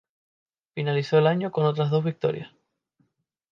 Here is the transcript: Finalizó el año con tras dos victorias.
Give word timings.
Finalizó 0.73 1.19
el 1.19 1.27
año 1.27 1.51
con 1.51 1.71
tras 1.75 1.91
dos 1.91 2.03
victorias. 2.03 2.49